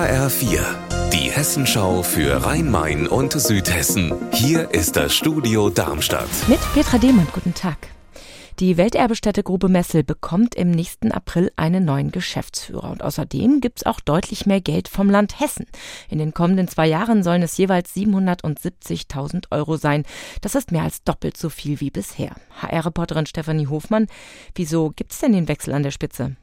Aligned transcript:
HR4, 0.00 0.62
die 1.12 1.30
Hessenschau 1.30 2.02
für 2.02 2.46
Rhein-Main 2.46 3.06
und 3.06 3.38
Südhessen. 3.38 4.14
Hier 4.32 4.70
ist 4.70 4.96
das 4.96 5.14
Studio 5.14 5.68
Darmstadt. 5.68 6.30
Mit 6.48 6.58
Petra 6.72 6.96
Demann, 6.96 7.28
guten 7.34 7.52
Tag. 7.52 7.76
Die 8.60 8.78
Welterbestätte 8.78 9.42
Grube 9.42 9.68
Messel 9.68 10.02
bekommt 10.02 10.54
im 10.54 10.70
nächsten 10.70 11.12
April 11.12 11.52
einen 11.56 11.84
neuen 11.84 12.12
Geschäftsführer. 12.12 12.90
Und 12.90 13.02
außerdem 13.02 13.60
gibt's 13.60 13.84
auch 13.84 14.00
deutlich 14.00 14.46
mehr 14.46 14.62
Geld 14.62 14.88
vom 14.88 15.10
Land 15.10 15.38
Hessen. 15.38 15.66
In 16.08 16.16
den 16.16 16.32
kommenden 16.32 16.66
zwei 16.66 16.86
Jahren 16.86 17.22
sollen 17.22 17.42
es 17.42 17.58
jeweils 17.58 17.94
770.000 17.94 19.48
Euro 19.50 19.76
sein. 19.76 20.04
Das 20.40 20.54
ist 20.54 20.72
mehr 20.72 20.84
als 20.84 21.04
doppelt 21.04 21.36
so 21.36 21.50
viel 21.50 21.78
wie 21.80 21.90
bisher. 21.90 22.34
HR-Reporterin 22.62 23.26
Stefanie 23.26 23.66
Hofmann, 23.66 24.06
wieso 24.54 24.92
gibt's 24.96 25.20
denn 25.20 25.34
den 25.34 25.48
Wechsel 25.48 25.74
an 25.74 25.82
der 25.82 25.90
Spitze? 25.90 26.36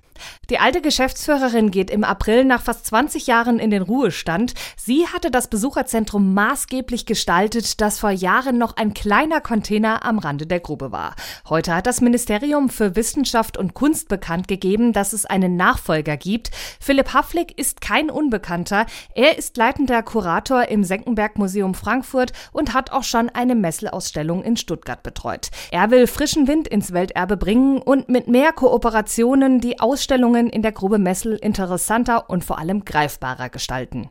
Die 0.49 0.59
alte 0.59 0.81
Geschäftsführerin 0.81 1.71
geht 1.71 1.91
im 1.91 2.03
April 2.03 2.45
nach 2.45 2.61
fast 2.61 2.85
20 2.85 3.27
Jahren 3.27 3.59
in 3.59 3.69
den 3.69 3.81
Ruhestand. 3.81 4.53
Sie 4.77 5.07
hatte 5.07 5.29
das 5.29 5.49
Besucherzentrum 5.49 6.33
maßgeblich 6.33 7.05
gestaltet, 7.05 7.81
das 7.81 7.99
vor 7.99 8.11
Jahren 8.11 8.57
noch 8.57 8.77
ein 8.77 8.93
kleiner 8.93 9.41
Container 9.41 10.05
am 10.05 10.19
Rande 10.19 10.47
der 10.47 10.59
Grube 10.59 10.91
war. 10.91 11.15
Heute 11.49 11.75
hat 11.75 11.85
das 11.85 12.01
Ministerium 12.01 12.69
für 12.69 12.95
Wissenschaft 12.95 13.57
und 13.57 13.73
Kunst 13.73 14.07
bekannt 14.07 14.47
gegeben, 14.47 14.93
dass 14.93 15.13
es 15.13 15.25
einen 15.25 15.55
Nachfolger 15.55 16.17
gibt. 16.17 16.51
Philipp 16.79 17.13
Havlik 17.13 17.57
ist 17.57 17.81
kein 17.81 18.09
Unbekannter. 18.09 18.85
Er 19.15 19.37
ist 19.37 19.57
leitender 19.57 20.01
Kurator 20.01 20.69
im 20.69 20.83
Senckenberg 20.83 21.37
Museum 21.37 21.73
Frankfurt 21.73 22.31
und 22.53 22.73
hat 22.73 22.91
auch 22.91 23.03
schon 23.03 23.29
eine 23.29 23.55
Messelausstellung 23.55 24.43
in 24.43 24.57
Stuttgart 24.57 25.03
betreut. 25.03 25.49
Er 25.71 25.91
will 25.91 26.07
frischen 26.07 26.47
Wind 26.47 26.67
ins 26.67 26.93
Welterbe 26.93 27.37
bringen 27.37 27.79
und 27.79 28.09
mit 28.09 28.27
mehr 28.27 28.53
Kooperationen 28.53 29.59
die 29.59 29.79
Ausstellung 29.79 30.06
Ausstellungen 30.07 30.47
in 30.47 30.61
der 30.61 30.71
Grube 30.71 30.99
Messel 30.99 31.35
interessanter 31.35 32.29
und 32.29 32.45
vor 32.45 32.59
allem 32.59 32.85
greifbarer 32.85 33.49
gestalten. 33.49 34.07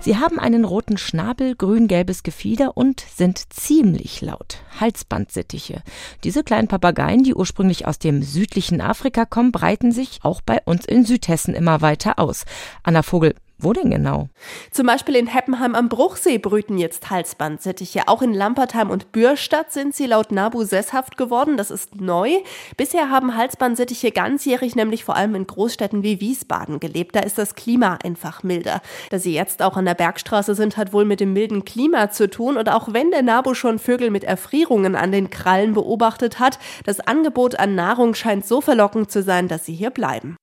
Sie 0.00 0.16
haben 0.16 0.40
einen 0.40 0.64
roten 0.64 0.96
Schnabel, 0.96 1.54
grün-gelbes 1.54 2.22
Gefieder 2.22 2.74
und 2.74 3.00
sind 3.14 3.52
ziemlich 3.52 4.22
laut. 4.22 4.56
Halsbandsittiche. 4.80 5.82
Diese 6.24 6.42
kleinen 6.44 6.66
Papageien, 6.66 7.24
die 7.24 7.34
ursprünglich 7.34 7.86
aus 7.86 7.98
dem 7.98 8.22
südlichen 8.22 8.80
Afrika 8.80 9.26
kommen, 9.26 9.52
breiten 9.52 9.92
sich 9.92 10.20
auch 10.22 10.40
bei 10.40 10.62
uns 10.64 10.86
in 10.86 11.04
Südhessen 11.04 11.52
immer 11.54 11.82
weiter 11.82 12.18
aus. 12.18 12.46
Anna 12.84 13.02
Vogel, 13.02 13.34
wo 13.62 13.72
denn 13.72 13.90
genau? 13.90 14.28
Zum 14.70 14.86
Beispiel 14.86 15.16
in 15.16 15.26
Heppenheim 15.26 15.74
am 15.74 15.88
Bruchsee 15.88 16.38
brüten 16.38 16.78
jetzt 16.78 17.10
Halsbandsittiche. 17.10 18.08
Auch 18.08 18.22
in 18.22 18.34
Lampertheim 18.34 18.90
und 18.90 19.12
Bürstadt 19.12 19.72
sind 19.72 19.94
sie 19.94 20.06
laut 20.06 20.32
NABU 20.32 20.64
sesshaft 20.64 21.16
geworden. 21.16 21.56
Das 21.56 21.70
ist 21.70 22.00
neu. 22.00 22.30
Bisher 22.76 23.10
haben 23.10 23.36
Halsbandsittiche 23.36 24.10
ganzjährig 24.10 24.74
nämlich 24.76 25.04
vor 25.04 25.16
allem 25.16 25.34
in 25.34 25.46
Großstädten 25.46 26.02
wie 26.02 26.20
Wiesbaden 26.20 26.80
gelebt. 26.80 27.14
Da 27.14 27.20
ist 27.20 27.38
das 27.38 27.54
Klima 27.54 27.98
einfach 28.02 28.42
milder. 28.42 28.80
Dass 29.10 29.22
sie 29.22 29.34
jetzt 29.34 29.62
auch 29.62 29.76
an 29.76 29.84
der 29.84 29.94
Bergstraße 29.94 30.54
sind, 30.54 30.76
hat 30.76 30.92
wohl 30.92 31.04
mit 31.04 31.20
dem 31.20 31.32
milden 31.32 31.64
Klima 31.64 32.10
zu 32.10 32.28
tun. 32.28 32.56
Und 32.56 32.68
auch 32.68 32.92
wenn 32.92 33.10
der 33.10 33.22
NABU 33.22 33.54
schon 33.54 33.78
Vögel 33.78 34.10
mit 34.10 34.24
Erfrierungen 34.24 34.96
an 34.96 35.12
den 35.12 35.30
Krallen 35.30 35.74
beobachtet 35.74 36.38
hat, 36.38 36.58
das 36.84 37.00
Angebot 37.00 37.58
an 37.58 37.74
Nahrung 37.74 38.14
scheint 38.14 38.46
so 38.46 38.60
verlockend 38.60 39.10
zu 39.10 39.22
sein, 39.22 39.48
dass 39.48 39.64
sie 39.64 39.74
hier 39.74 39.90
bleiben. 39.90 40.36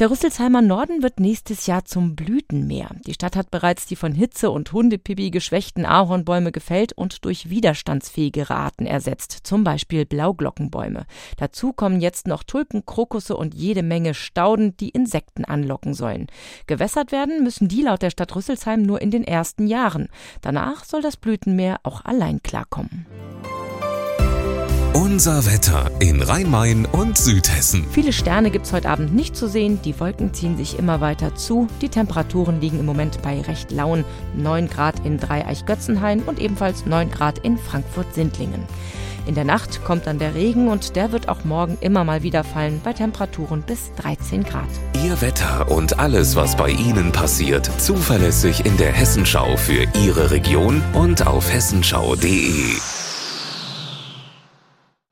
Der 0.00 0.10
Rüsselsheimer 0.10 0.60
Norden 0.60 1.04
wird 1.04 1.20
nächstes 1.20 1.68
Jahr 1.68 1.84
zum 1.84 2.16
Blütenmeer. 2.16 2.88
Die 3.06 3.14
Stadt 3.14 3.36
hat 3.36 3.52
bereits 3.52 3.86
die 3.86 3.94
von 3.94 4.12
Hitze 4.12 4.50
und 4.50 4.72
Hundepipi 4.72 5.30
geschwächten 5.30 5.86
Ahornbäume 5.86 6.50
gefällt 6.50 6.92
und 6.94 7.24
durch 7.24 7.48
widerstandsfähigere 7.48 8.56
Arten 8.56 8.86
ersetzt, 8.86 9.30
zum 9.44 9.62
Beispiel 9.62 10.04
Blauglockenbäume. 10.04 11.06
Dazu 11.36 11.72
kommen 11.72 12.00
jetzt 12.00 12.26
noch 12.26 12.42
Tulpen, 12.42 12.84
Krokusse 12.84 13.36
und 13.36 13.54
jede 13.54 13.84
Menge 13.84 14.14
Stauden, 14.14 14.76
die 14.78 14.88
Insekten 14.88 15.44
anlocken 15.44 15.94
sollen. 15.94 16.26
Gewässert 16.66 17.12
werden 17.12 17.44
müssen 17.44 17.68
die 17.68 17.82
laut 17.82 18.02
der 18.02 18.10
Stadt 18.10 18.34
Rüsselsheim 18.34 18.82
nur 18.82 19.00
in 19.00 19.12
den 19.12 19.22
ersten 19.22 19.68
Jahren. 19.68 20.08
Danach 20.40 20.84
soll 20.84 21.02
das 21.02 21.16
Blütenmeer 21.16 21.78
auch 21.84 22.04
allein 22.04 22.42
klarkommen. 22.42 23.06
Unser 24.94 25.44
Wetter 25.44 25.90
in 25.98 26.22
Rhein-Main 26.22 26.86
und 26.86 27.18
Südhessen. 27.18 27.84
Viele 27.90 28.12
Sterne 28.12 28.52
gibt's 28.52 28.72
heute 28.72 28.88
Abend 28.88 29.12
nicht 29.12 29.36
zu 29.36 29.48
sehen. 29.48 29.80
Die 29.84 29.98
Wolken 29.98 30.32
ziehen 30.32 30.56
sich 30.56 30.78
immer 30.78 31.00
weiter 31.00 31.34
zu. 31.34 31.66
Die 31.80 31.88
Temperaturen 31.88 32.60
liegen 32.60 32.78
im 32.78 32.86
Moment 32.86 33.20
bei 33.20 33.40
recht 33.40 33.72
lauen 33.72 34.04
9 34.36 34.70
Grad 34.70 35.04
in 35.04 35.18
Dreieich-Götzenhain 35.18 36.22
und 36.22 36.38
ebenfalls 36.38 36.86
9 36.86 37.10
Grad 37.10 37.38
in 37.38 37.58
Frankfurt-Sindlingen. 37.58 38.62
In 39.26 39.34
der 39.34 39.44
Nacht 39.44 39.82
kommt 39.84 40.06
dann 40.06 40.20
der 40.20 40.36
Regen 40.36 40.68
und 40.68 40.94
der 40.94 41.10
wird 41.10 41.28
auch 41.28 41.42
morgen 41.42 41.76
immer 41.80 42.04
mal 42.04 42.22
wieder 42.22 42.44
fallen 42.44 42.80
bei 42.84 42.92
Temperaturen 42.92 43.62
bis 43.62 43.92
13 43.96 44.44
Grad. 44.44 44.68
Ihr 45.04 45.20
Wetter 45.20 45.72
und 45.72 45.98
alles, 45.98 46.36
was 46.36 46.56
bei 46.56 46.70
Ihnen 46.70 47.10
passiert, 47.10 47.68
zuverlässig 47.80 48.64
in 48.64 48.76
der 48.76 48.92
Hessenschau 48.92 49.56
für 49.56 49.86
Ihre 50.04 50.30
Region 50.30 50.84
und 50.92 51.26
auf 51.26 51.52
hessenschau.de. 51.52 52.76